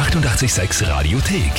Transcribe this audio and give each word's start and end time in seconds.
886 0.00 0.88
Radiothek. 0.88 1.52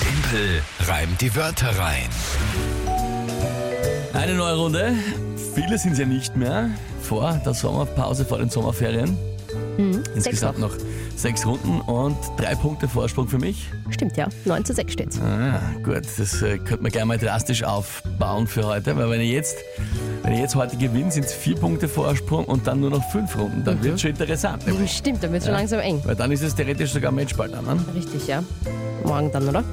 Tempel 0.00 0.62
reimt 0.86 1.20
die 1.20 1.36
Wörter 1.36 1.78
rein. 1.78 2.08
Eine 4.14 4.32
neue 4.32 4.56
Runde. 4.56 4.94
Viele 5.54 5.76
sind 5.76 5.92
es 5.92 5.98
ja 5.98 6.06
nicht 6.06 6.36
mehr 6.36 6.70
vor 7.02 7.38
der 7.44 7.52
Sommerpause, 7.52 8.24
vor 8.24 8.38
den 8.38 8.48
Sommerferien. 8.48 9.29
Insgesamt 10.14 10.58
noch 10.58 10.72
sechs 11.16 11.44
Runden 11.46 11.80
und 11.82 12.16
drei 12.36 12.54
Punkte 12.54 12.88
Vorsprung 12.88 13.28
für 13.28 13.38
mich. 13.38 13.68
Stimmt, 13.90 14.16
ja. 14.16 14.28
9 14.44 14.64
zu 14.64 14.72
6 14.72 14.92
steht's. 14.92 15.20
Ah, 15.20 15.60
gut, 15.82 16.02
das 16.18 16.42
äh, 16.42 16.58
könnte 16.58 16.82
man 16.82 16.92
gleich 16.92 17.04
mal 17.04 17.18
drastisch 17.18 17.62
aufbauen 17.62 18.46
für 18.46 18.66
heute, 18.66 18.96
weil 18.96 19.10
wenn 19.10 19.20
ich 19.20 19.30
jetzt, 19.30 19.56
wenn 20.22 20.32
ich 20.32 20.40
jetzt 20.40 20.54
heute 20.54 20.76
gewinne, 20.76 21.10
sind 21.10 21.26
es 21.26 21.32
vier 21.32 21.56
Punkte 21.56 21.88
Vorsprung 21.88 22.44
und 22.44 22.66
dann 22.66 22.80
nur 22.80 22.90
noch 22.90 23.10
fünf 23.10 23.36
Runden. 23.36 23.64
Dann 23.64 23.82
wird 23.82 24.00
schon 24.00 24.10
interessant. 24.10 24.66
nämlich. 24.66 24.92
Stimmt, 24.92 25.22
dann 25.22 25.32
wird 25.32 25.44
schon 25.44 25.52
langsam 25.52 25.80
eng. 25.80 26.00
Weil 26.04 26.16
dann 26.16 26.32
ist 26.32 26.42
es 26.42 26.54
theoretisch 26.54 26.92
sogar 26.92 27.12
Matchball 27.12 27.48
dann, 27.48 27.64
ne? 27.64 27.78
Richtig, 27.94 28.26
ja. 28.26 28.42
Morgen 29.04 29.30
dann, 29.32 29.48
oder? 29.48 29.64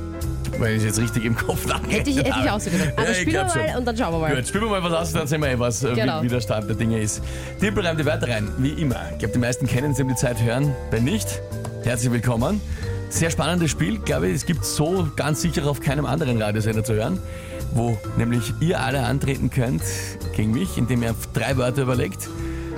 Weil 0.60 0.72
ich 0.74 0.78
es 0.80 0.84
jetzt 0.86 1.00
richtig 1.00 1.26
im 1.26 1.36
Kopf 1.36 1.66
Hätte 1.90 2.10
ich, 2.10 2.18
hätte 2.18 2.30
ich 2.44 2.50
auch 2.50 2.60
so 2.60 2.70
gedacht. 2.72 2.94
Ja, 2.96 2.98
Also 2.98 3.12
ich 3.12 3.18
spielen 3.20 3.34
wir 3.36 3.44
mal 3.44 3.68
schon. 3.70 3.78
und 3.78 3.86
dann 3.86 3.98
schauen 3.98 4.14
wir 4.14 4.20
mal. 4.20 4.36
Gut, 4.36 4.48
spielen 4.48 4.64
wir 4.64 4.70
mal 4.72 4.84
was 4.84 4.94
aus, 4.94 5.14
dann 5.14 5.28
sehen 5.28 5.42
wir 5.42 5.50
eh, 5.50 5.60
was, 5.60 5.84
äh, 5.84 5.94
Genau. 5.94 6.20
wie, 6.22 6.26
wie 6.26 6.30
der 6.30 6.42
Stand 6.42 6.68
der 6.70 6.76
Dinge 6.76 7.00
ist. 7.00 7.22
Tippel 7.60 7.86
reimt 7.86 8.00
die 8.00 8.06
Wörter 8.06 8.28
rein, 8.28 8.48
wie 8.58 8.70
immer. 8.70 8.96
Ich 9.14 9.20
glaube, 9.20 9.34
die 9.34 9.40
meisten 9.40 9.68
kennen 9.68 9.92
es, 9.92 10.00
um 10.00 10.08
die 10.08 10.16
Zeit 10.16 10.42
hören. 10.42 10.74
Wenn 10.92 11.04
nicht, 11.04 11.28
herzlich 11.84 12.12
willkommen. 12.12 12.60
Sehr 13.10 13.30
spannendes 13.30 13.72
Spiel, 13.72 14.00
glaube 14.00 14.28
ich, 14.30 14.36
es 14.36 14.46
gibt 14.46 14.66
so 14.66 15.08
ganz 15.16 15.42
sicher 15.42 15.66
auf 15.68 15.80
keinem 15.80 16.06
anderen 16.06 16.42
Radiosender 16.42 16.84
zu 16.84 16.94
hören, 16.94 17.20
wo 17.74 17.98
nämlich 18.18 18.54
ihr 18.60 18.82
alle 18.82 19.04
antreten 19.06 19.50
könnt 19.50 19.82
gegen 20.36 20.52
mich, 20.52 20.78
indem 20.78 21.04
ihr 21.04 21.16
drei 21.34 21.56
Wörter 21.56 21.84
überlegt, 21.84 22.28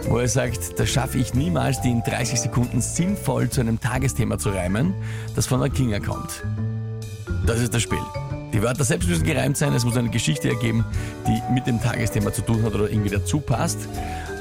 wo 0.07 0.19
ihr 0.19 0.27
sagt, 0.27 0.79
das 0.79 0.89
schaffe 0.89 1.17
ich 1.17 1.33
niemals, 1.33 1.81
die 1.81 1.89
in 1.89 2.03
30 2.03 2.41
Sekunden 2.41 2.79
sinnvoll 2.81 3.49
zu 3.49 3.61
einem 3.61 3.79
Tagesthema 3.79 4.37
zu 4.37 4.49
reimen, 4.49 4.93
das 5.35 5.47
von 5.47 5.59
der 5.61 5.69
Kinga 5.71 5.99
kommt. 5.99 6.43
Das 7.45 7.59
ist 7.59 7.73
das 7.73 7.81
Spiel. 7.81 7.99
Die 8.53 8.63
Wörter 8.63 8.83
selbst 8.83 9.07
müssen 9.07 9.23
gereimt 9.23 9.57
sein, 9.57 9.73
es 9.73 9.85
muss 9.85 9.95
eine 9.95 10.09
Geschichte 10.09 10.49
ergeben, 10.49 10.83
die 11.27 11.53
mit 11.53 11.67
dem 11.67 11.79
Tagesthema 11.79 12.33
zu 12.33 12.41
tun 12.41 12.63
hat 12.63 12.73
oder 12.73 12.89
irgendwie 12.89 13.09
dazu 13.09 13.39
passt. 13.39 13.77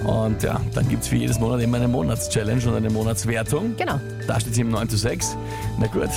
Und 0.04 0.42
ja, 0.42 0.60
dann 0.74 0.88
gibt 0.88 1.02
es 1.02 1.08
für 1.08 1.16
jedes 1.16 1.38
Monat 1.38 1.60
immer 1.60 1.76
eine 1.76 1.88
Monatschallenge 1.88 2.66
und 2.68 2.74
eine 2.74 2.90
Monatswertung. 2.90 3.76
Genau. 3.76 4.00
Da 4.26 4.40
steht 4.40 4.52
es 4.52 4.58
eben 4.58 4.70
9 4.70 4.88
zu 4.88 4.96
6. 4.96 5.36
Na 5.78 5.86
gut, 5.88 6.08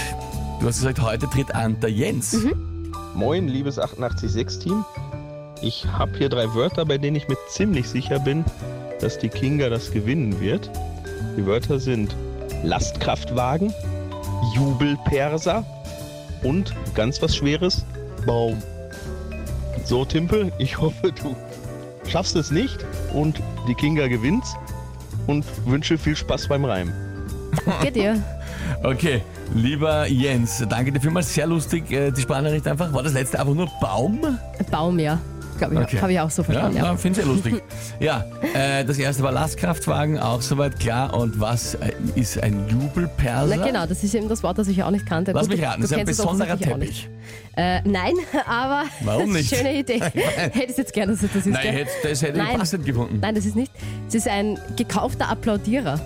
du 0.59 0.67
hast 0.67 0.79
gesagt, 0.79 1.01
heute 1.01 1.27
tritt 1.29 1.53
an 1.53 1.79
der 1.81 1.91
Jens. 1.91 2.37
Moin, 3.13 3.47
liebes 3.47 3.77
886-Team. 3.77 4.85
Ich 5.61 5.85
habe 5.85 6.17
hier 6.17 6.29
drei 6.29 6.53
Wörter, 6.53 6.85
bei 6.85 6.97
denen 6.97 7.17
ich 7.17 7.27
mir 7.27 7.37
ziemlich 7.49 7.89
sicher 7.89 8.19
bin, 8.19 8.45
dass 9.01 9.19
die 9.19 9.29
Kinga 9.29 9.69
das 9.69 9.91
gewinnen 9.91 10.39
wird. 10.39 10.71
Die 11.37 11.45
Wörter 11.45 11.79
sind 11.79 12.15
Lastkraftwagen, 12.63 13.73
Jubelperser 14.55 15.65
und 16.43 16.73
ganz 16.95 17.21
was 17.21 17.35
Schweres, 17.35 17.85
Baum. 18.25 18.61
So, 19.85 20.05
Timpel, 20.05 20.51
ich 20.57 20.79
hoffe, 20.79 21.11
du 21.11 21.35
schaffst 22.09 22.35
es 22.35 22.51
nicht 22.51 22.85
und 23.13 23.41
die 23.67 23.75
Kinga 23.75 24.07
gewinnt 24.07 24.43
und 25.27 25.45
wünsche 25.65 25.97
viel 25.97 26.15
Spaß 26.15 26.47
beim 26.47 26.65
Reimen. 26.65 26.93
Geht 27.81 27.95
dir? 27.95 28.21
Okay, 28.83 29.21
lieber 29.53 30.07
Jens, 30.07 30.63
danke 30.69 30.91
dir 30.91 31.01
vielmals. 31.01 31.33
Sehr 31.33 31.45
lustig, 31.45 31.91
äh, 31.91 32.11
die 32.11 32.21
Sprachnachricht 32.21 32.67
einfach. 32.67 32.91
War 32.93 33.03
das 33.03 33.13
letzte 33.13 33.39
einfach 33.39 33.53
nur 33.53 33.69
Baum? 33.79 34.37
Baum, 34.71 34.97
ja. 34.97 35.19
Glaube 35.69 35.75
ich. 35.75 35.87
Okay. 35.89 36.01
Habe 36.01 36.11
ich 36.13 36.19
auch 36.19 36.29
so 36.31 36.41
Ja, 36.41 36.45
verstanden. 36.45 36.77
Ja, 36.77 36.85
ja. 36.85 36.95
finde 36.97 37.19
ich 37.19 37.25
sehr 37.25 37.33
lustig. 37.33 37.63
ja, 37.99 38.25
äh, 38.53 38.83
das 38.83 38.97
erste 38.97 39.21
war 39.23 39.31
Lastkraftwagen, 39.31 40.17
auch 40.19 40.41
soweit 40.41 40.79
klar. 40.79 41.13
Und 41.13 41.39
was 41.39 41.75
äh, 41.75 41.91
ist 42.15 42.41
ein 42.41 42.67
Jubelperser? 42.67 43.55
Na 43.57 43.65
genau, 43.65 43.85
das 43.85 44.03
ist 44.03 44.15
eben 44.15 44.27
das 44.27 44.41
Wort, 44.41 44.57
das 44.57 44.67
ich 44.67 44.81
auch 44.83 44.89
nicht 44.91 45.05
kannte. 45.05 45.31
Lass 45.33 45.43
Gut, 45.43 45.51
mich 45.51 45.61
du- 45.61 45.67
raten, 45.67 45.81
du 45.81 45.87
das 45.87 45.91
ist 45.91 45.97
ein 45.99 46.05
besonderer 46.05 46.57
Teppich. 46.57 47.09
Äh, 47.55 47.81
nein, 47.83 48.13
aber 48.47 48.83
Warum 49.03 49.33
nicht? 49.33 49.55
schöne 49.55 49.77
Idee. 49.77 49.99
Hätte 50.01 50.71
ich 50.71 50.77
jetzt 50.77 50.93
gerne, 50.93 51.11
dass 51.11 51.21
es 51.23 51.29
das 51.33 51.45
ist. 51.45 51.53
Nein, 51.53 51.67
hätte, 51.73 51.89
das 52.03 52.21
hätte 52.21 52.39
ich 52.39 52.43
Nein. 52.45 52.57
passend 52.57 52.85
gefunden. 52.85 53.19
Nein, 53.21 53.35
das 53.35 53.45
ist 53.45 53.55
nicht. 53.55 53.71
Es 54.07 54.15
ist 54.15 54.27
ein 54.27 54.57
gekaufter 54.77 55.29
Applaudierer. 55.29 55.99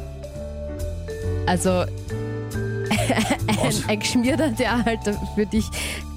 Also 1.45 1.85
ein, 2.89 3.73
ein 3.87 3.99
Geschmierter, 3.99 4.49
der 4.49 4.83
halt 4.83 4.99
für 5.35 5.45
dich 5.45 5.65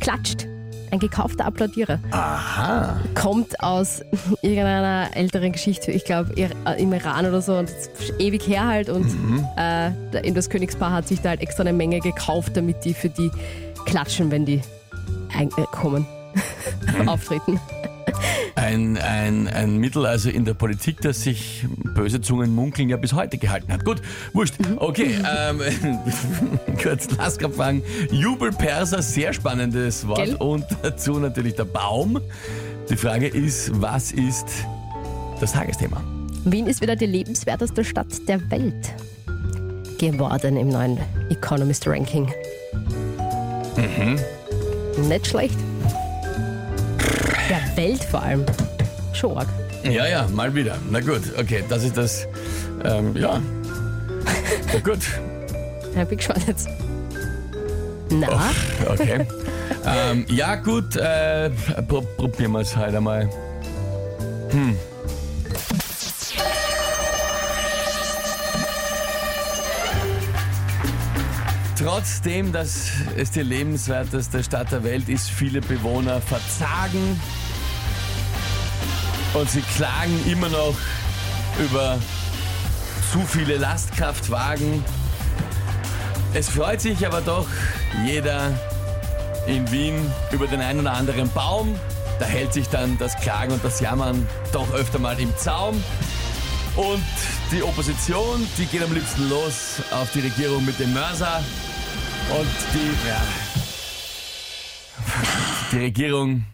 klatscht. 0.00 0.46
Ein 0.90 0.98
gekaufter 0.98 1.44
Applaudierer. 1.46 1.98
Aha. 2.10 2.96
Kommt 3.14 3.60
aus 3.60 4.02
irgendeiner 4.42 5.10
älteren 5.14 5.52
Geschichte, 5.52 5.90
ich 5.92 6.04
glaube 6.04 6.32
im 6.78 6.92
Iran 6.92 7.26
oder 7.26 7.42
so, 7.42 7.56
und 7.56 7.70
ewig 8.18 8.46
her 8.48 8.66
halt. 8.66 8.88
Und 8.88 9.06
Mhm. 9.06 9.44
äh, 9.56 10.32
das 10.32 10.48
Königspaar 10.50 10.92
hat 10.92 11.08
sich 11.08 11.20
da 11.20 11.30
halt 11.30 11.40
extra 11.40 11.62
eine 11.62 11.72
Menge 11.72 12.00
gekauft, 12.00 12.56
damit 12.56 12.84
die 12.84 12.94
für 12.94 13.08
die 13.08 13.30
klatschen, 13.86 14.30
wenn 14.30 14.44
die 14.44 14.62
äh, 15.38 15.46
kommen, 15.72 16.06
auftreten. 17.06 17.60
Ein, 18.68 18.98
ein, 18.98 19.48
ein 19.48 19.78
Mittel 19.78 20.04
also 20.04 20.28
in 20.28 20.44
der 20.44 20.52
Politik, 20.52 21.00
das 21.00 21.22
sich 21.22 21.64
böse 21.94 22.20
Zungen 22.20 22.54
munkeln 22.54 22.90
ja 22.90 22.98
bis 22.98 23.14
heute 23.14 23.38
gehalten 23.38 23.72
hat. 23.72 23.82
Gut, 23.82 24.02
wurscht. 24.34 24.56
Okay, 24.76 25.14
ähm, 25.26 25.62
kurz 26.82 27.10
Lastkraftwagen. 27.16 27.82
Jubelperser, 28.10 29.00
sehr 29.00 29.32
spannendes 29.32 30.06
Wort. 30.06 30.22
Gell? 30.22 30.34
Und 30.34 30.66
dazu 30.82 31.18
natürlich 31.18 31.54
der 31.54 31.64
Baum. 31.64 32.20
Die 32.90 32.96
Frage 32.98 33.28
ist, 33.28 33.70
was 33.80 34.12
ist 34.12 34.66
das 35.40 35.52
Tagesthema? 35.52 36.02
Wien 36.44 36.66
ist 36.66 36.82
wieder 36.82 36.94
die 36.94 37.06
lebenswerteste 37.06 37.82
Stadt 37.82 38.28
der 38.28 38.50
Welt 38.50 38.92
geworden 39.96 40.58
im 40.58 40.68
neuen 40.68 40.98
Economist 41.30 41.86
Ranking. 41.86 42.30
Nicht 45.08 45.26
schlecht. 45.26 45.56
Der 47.48 47.76
Welt 47.76 48.04
vor 48.04 48.22
allem. 48.22 48.44
Schon 49.12 49.36
arg. 49.38 49.48
Ja, 49.84 50.06
ja, 50.06 50.26
mal 50.28 50.54
wieder. 50.54 50.76
Na 50.90 51.00
gut, 51.00 51.22
okay, 51.38 51.64
das 51.68 51.84
ist 51.84 51.96
das. 51.96 52.26
Ähm, 52.84 53.16
ja. 53.16 53.40
Na 54.72 54.80
gut, 54.80 55.00
Ja, 55.98 56.04
bin 56.04 56.18
gespannt 56.18 56.46
jetzt. 56.46 56.68
Na, 58.10 58.50
okay. 58.88 59.26
ähm, 59.84 60.24
ja, 60.28 60.54
gut, 60.54 60.96
äh, 60.96 61.50
pro 61.88 62.02
probieren 62.02 62.52
wir 62.52 62.60
es 62.60 62.76
halt 62.76 62.94
einmal. 62.94 63.28
Hm. 64.50 64.76
Trotzdem, 71.76 72.52
dass 72.52 72.90
es 73.16 73.30
die 73.30 73.42
lebenswerteste 73.42 74.42
Stadt 74.42 74.72
der 74.72 74.84
Welt 74.84 75.08
ist, 75.08 75.30
viele 75.30 75.60
Bewohner 75.60 76.20
verzagen 76.20 77.20
und 79.34 79.50
sie 79.50 79.62
klagen 79.62 80.18
immer 80.30 80.48
noch 80.48 80.74
über 81.58 81.98
zu 83.12 83.20
viele 83.20 83.56
Lastkraftwagen. 83.56 84.84
Es 86.34 86.48
freut 86.50 86.80
sich 86.80 87.06
aber 87.06 87.20
doch 87.20 87.46
jeder 88.04 88.52
in 89.46 89.70
Wien 89.70 90.12
über 90.30 90.46
den 90.46 90.60
einen 90.60 90.80
oder 90.80 90.92
anderen 90.92 91.30
Baum. 91.30 91.78
Da 92.18 92.26
hält 92.26 92.52
sich 92.52 92.68
dann 92.68 92.98
das 92.98 93.16
Klagen 93.16 93.52
und 93.52 93.64
das 93.64 93.80
Jammern 93.80 94.26
doch 94.52 94.72
öfter 94.74 94.98
mal 94.98 95.18
im 95.18 95.34
Zaum. 95.36 95.82
Und 96.76 97.02
die 97.50 97.62
Opposition, 97.62 98.46
die 98.56 98.66
geht 98.66 98.82
am 98.82 98.92
liebsten 98.92 99.28
los 99.28 99.80
auf 99.90 100.10
die 100.12 100.20
Regierung 100.20 100.64
mit 100.64 100.78
dem 100.78 100.92
Mörser. 100.92 101.42
Und 102.30 102.46
die, 102.74 103.08
ja, 103.08 103.22
die 105.72 105.78
Regierung 105.78 106.44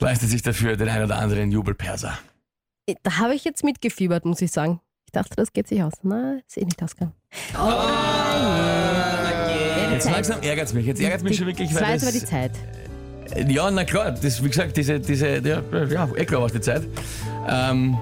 leistet 0.00 0.30
sich 0.30 0.42
dafür 0.42 0.76
den 0.76 0.88
einen 0.88 1.04
oder 1.04 1.18
anderen 1.18 1.50
Jubelperser. 1.50 2.18
da 3.02 3.18
habe 3.18 3.34
ich 3.34 3.44
jetzt 3.44 3.64
mitgefiebert, 3.64 4.24
muss 4.24 4.40
ich 4.40 4.52
sagen. 4.52 4.80
Ich 5.06 5.12
dachte, 5.12 5.34
das 5.36 5.52
geht 5.52 5.68
sich 5.68 5.82
aus. 5.82 5.92
Na, 6.02 6.38
ist 6.46 6.56
eh 6.58 6.64
nicht 6.64 6.82
ausgegangen. 6.82 7.14
Oh, 7.54 7.70
je. 9.48 9.94
Jetzt 9.94 10.10
langsam 10.10 10.40
ärgert 10.42 10.66
es 10.66 10.74
mich. 10.74 10.86
Jetzt 10.86 11.00
ärgert 11.00 11.18
es 11.18 11.24
mich 11.24 11.36
schon 11.36 11.46
wirklich, 11.46 11.70
Das 11.70 11.80
war 11.80 11.88
weil 11.88 11.94
jetzt 11.94 12.02
aber 12.02 12.12
die 12.12 12.24
Zeit. 12.24 12.52
Ja, 13.48 13.70
na 13.70 13.84
klar, 13.84 14.12
das, 14.12 14.42
wie 14.42 14.48
gesagt, 14.48 14.76
diese, 14.76 15.00
diese, 15.00 15.38
ja, 15.38 15.62
ja 15.88 16.08
eh 16.16 16.24
klar 16.24 16.40
war 16.40 16.46
es 16.46 16.52
die 16.52 16.60
Zeit. 16.60 16.82
Ähm, 17.48 17.96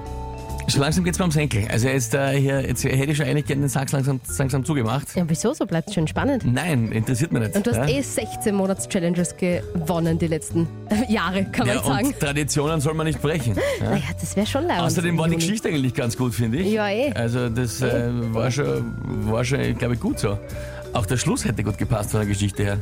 so 0.67 0.79
langsam 0.79 1.03
geht 1.03 1.13
es 1.13 1.19
mir 1.19 1.23
ums 1.23 1.35
Henkel. 1.35 1.67
Also 1.69 1.87
jetzt, 1.87 2.13
äh, 2.13 2.39
hier, 2.39 2.61
jetzt 2.61 2.83
hätte 2.83 3.11
ich 3.11 3.17
schon 3.17 3.25
eigentlich 3.25 3.45
gerne 3.45 3.61
den 3.61 3.69
Sack 3.69 3.91
langsam, 3.91 4.19
langsam 4.37 4.65
zugemacht. 4.65 5.15
Ja, 5.15 5.23
wieso? 5.27 5.53
So 5.53 5.65
bleibt 5.65 5.89
es 5.89 5.93
schön 5.93 6.07
spannend. 6.07 6.43
Nein, 6.45 6.91
interessiert 6.91 7.31
mich 7.31 7.43
nicht. 7.43 7.55
Und 7.55 7.67
du 7.67 7.71
hast 7.71 7.89
ja? 7.89 7.97
eh 7.97 8.01
16 8.01 8.55
Monats-Challenges 8.55 9.37
gewonnen 9.37 10.17
die 10.17 10.27
letzten 10.27 10.67
Jahre, 11.07 11.45
kann 11.45 11.67
man 11.67 11.77
ja, 11.77 11.83
sagen. 11.83 12.07
und 12.07 12.19
Traditionen 12.19 12.81
soll 12.81 12.93
man 12.93 13.07
nicht 13.07 13.21
brechen. 13.21 13.55
Ja? 13.79 13.91
Naja, 13.91 14.03
das 14.19 14.35
wäre 14.35 14.47
schon 14.47 14.65
leid. 14.65 14.79
Außerdem 14.79 15.17
war 15.17 15.27
die 15.27 15.35
Geschichte 15.35 15.69
eigentlich 15.69 15.93
ganz 15.93 16.17
gut, 16.17 16.33
finde 16.33 16.59
ich. 16.59 16.71
Ja, 16.71 16.89
eh. 16.89 17.11
Also 17.13 17.49
das 17.49 17.81
äh, 17.81 18.09
war 18.33 18.49
schon, 18.51 18.83
war 19.29 19.43
schon 19.45 19.77
glaube 19.77 19.95
ich, 19.95 19.99
gut 19.99 20.19
so. 20.19 20.37
Auch 20.93 21.05
der 21.05 21.17
Schluss 21.17 21.45
hätte 21.45 21.63
gut 21.63 21.77
gepasst 21.77 22.11
von 22.11 22.21
der 22.21 22.27
Geschichte 22.29 22.63
her. 22.63 22.77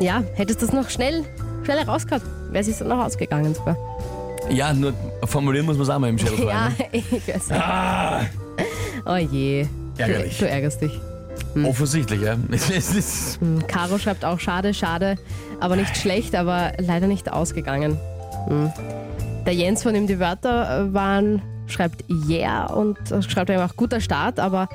Ja, 0.00 0.22
hättest 0.34 0.62
du 0.62 0.66
das 0.66 0.74
noch 0.74 0.90
schnell, 0.90 1.24
schnell 1.64 1.78
rausgehabt, 1.78 2.24
wäre 2.50 2.68
es 2.68 2.78
dann 2.78 2.88
noch 2.88 3.04
ausgegangen 3.04 3.54
sogar. 3.54 3.76
Ja, 4.50 4.72
nur 4.72 4.92
formulieren 5.24 5.66
muss 5.66 5.76
man 5.76 5.82
es 5.84 5.90
auch 5.90 5.98
mal 5.98 6.08
im 6.10 6.18
Schädel 6.18 6.46
Ja, 6.46 6.68
ne? 6.68 6.74
ich 6.92 7.28
weiß. 7.28 7.50
Ah, 7.52 8.20
Oh 9.06 9.16
je. 9.16 9.66
Ärgerlich. 9.98 10.38
Du 10.38 10.48
ärgerst 10.48 10.80
dich. 10.80 10.98
Offensichtlich, 11.64 12.20
ja. 12.22 12.36
Es 12.50 12.70
ist, 12.94 13.40
Hm, 13.40 13.66
Caro 13.66 13.98
schreibt 13.98 14.24
auch 14.24 14.40
schade, 14.40 14.74
schade, 14.74 15.16
aber 15.60 15.76
nicht 15.76 15.96
schlecht, 15.96 16.34
aber 16.34 16.72
leider 16.78 17.06
nicht 17.06 17.32
ausgegangen. 17.32 17.98
Hm. 18.48 18.72
Der 19.46 19.54
Jens, 19.54 19.82
von 19.82 19.94
dem 19.94 20.06
die 20.06 20.18
Wörter 20.18 20.86
äh, 20.88 20.94
waren, 20.94 21.42
schreibt 21.66 22.04
yeah 22.30 22.66
und 22.66 22.98
äh, 23.10 23.22
schreibt 23.22 23.50
eben 23.50 23.60
auch 23.60 23.76
guter 23.76 24.00
Start, 24.00 24.40
aber 24.40 24.68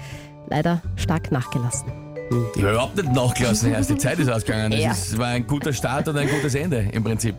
leider 0.49 0.81
stark 0.95 1.31
nachgelassen. 1.31 1.91
ich 2.55 2.61
habe 2.61 2.71
überhaupt 2.73 2.95
nicht 2.95 3.11
nachgelassen, 3.13 3.71
erst 3.73 3.89
die 3.89 3.97
Zeit 3.97 4.19
ist 4.19 4.29
ausgegangen. 4.29 4.71
Es 4.73 4.83
Ja. 4.83 4.91
ist- 4.91 5.17
war 5.17 5.27
ein 5.27 5.45
guter 5.47 5.73
Start 5.73 6.07
und 6.07 6.17
ein 6.17 6.29
gutes 6.29 6.55
Ende 6.55 6.87
im 6.91 7.03
Prinzip. 7.03 7.35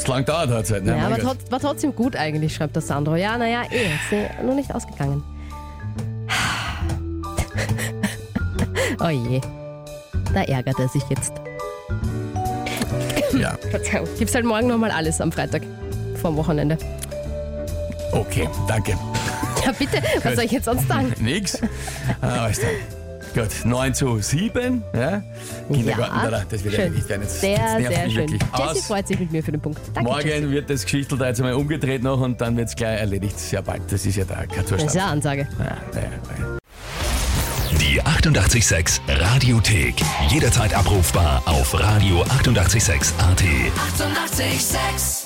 Es 0.00 0.06
lang 0.06 0.24
dauert 0.24 0.48
hat 0.48 0.70
halt. 0.70 0.84
Ne? 0.84 0.96
Ja, 0.96 1.06
aber 1.06 1.18
trotz, 1.18 1.50
war 1.50 1.60
trotzdem 1.60 1.94
gut 1.94 2.16
eigentlich, 2.16 2.54
schreibt 2.54 2.74
der 2.74 2.80
Sandro. 2.80 3.16
Ja, 3.16 3.36
naja, 3.36 3.64
eh, 3.70 3.84
ist 3.84 4.12
eh 4.12 4.30
nur 4.42 4.54
nicht 4.54 4.74
ausgegangen. 4.74 5.22
oh 8.98 9.08
je, 9.08 9.42
da 10.32 10.42
ärgert 10.44 10.78
er 10.78 10.88
sich 10.88 11.02
jetzt. 11.10 11.34
Ja, 13.38 13.58
Verzeihung. 13.70 14.08
Gibt's 14.18 14.34
halt 14.34 14.46
morgen 14.46 14.68
nochmal 14.68 14.90
alles 14.90 15.20
am 15.20 15.30
Freitag 15.30 15.62
vorm 16.16 16.36
Wochenende. 16.36 16.78
okay, 18.12 18.48
danke. 18.66 18.92
Ja, 19.66 19.72
bitte, 19.72 20.02
was 20.22 20.34
soll 20.34 20.44
ich 20.44 20.52
jetzt 20.52 20.64
sonst 20.64 20.88
sagen? 20.88 21.12
Nix. 21.20 21.60
Ah, 22.22 22.48
klar. 22.48 22.70
Gut, 23.34 23.48
9 23.64 23.94
zu 23.94 24.18
7. 24.20 24.82
Ja? 24.94 25.22
Kindergarten, 25.72 26.16
Ja, 26.24 26.30
da, 26.30 26.42
das 26.50 26.64
wird 26.64 26.74
schön. 26.74 26.84
erledigt 26.84 27.08
werden. 27.08 27.22
Jetzt, 27.22 27.40
Sehr, 27.40 27.50
jetzt 27.50 27.60
nervt 27.78 27.94
sehr 27.94 28.04
mich 28.04 28.14
schön. 28.14 28.22
wirklich. 28.30 28.42
Jessie 28.42 28.62
Aus. 28.80 28.86
freut 28.86 29.08
sich 29.08 29.18
mit 29.20 29.32
mir 29.32 29.42
für 29.42 29.52
den 29.52 29.60
Punkt. 29.60 29.80
Danke, 29.94 30.10
Jessie. 30.10 30.28
Morgen 30.40 30.50
wird 30.52 30.70
das 30.70 30.82
Geschichtel 30.82 31.18
da 31.18 31.26
jetzt 31.28 31.40
einmal 31.40 31.54
umgedreht 31.54 32.02
noch 32.02 32.20
und 32.20 32.40
dann 32.40 32.56
wird 32.56 32.68
es 32.68 32.76
gleich 32.76 33.00
erledigt. 33.00 33.38
Sehr 33.38 33.62
bald. 33.62 33.82
Das 33.90 34.04
ist 34.04 34.16
ja 34.16 34.24
da 34.24 34.34
kein 34.34 34.48
Das 34.48 34.58
ist 34.58 34.68
Zustand. 34.68 34.94
ja 34.94 35.02
eine 35.04 35.12
Ansage. 35.12 35.48
Ja, 35.58 35.64
ja, 35.64 36.00
ja. 36.02 36.10
Die 37.78 38.02
886 38.02 39.00
Radiothek. 39.08 39.94
Jederzeit 40.28 40.74
abrufbar 40.74 41.42
auf 41.46 41.74
radio886.at. 41.74 42.40
886! 42.40 43.14
886 43.18 45.19